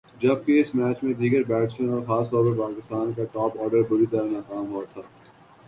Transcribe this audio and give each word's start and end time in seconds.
جبکہ 0.21 0.59
اس 0.59 0.73
میچ 0.75 1.03
میں 1.03 1.13
دیگر 1.13 1.43
بیٹسمین 1.43 1.89
اور 1.89 2.01
خاص 2.07 2.29
طور 2.31 2.45
پر 2.45 2.57
پاکستان 2.59 3.11
کا 3.13 3.23
ٹاپ 3.33 3.59
آرڈر 3.61 3.81
بری 3.89 4.05
طرح 4.05 4.27
ناکام 4.27 4.71
ہوا 4.71 4.83
تھا 4.93 5.01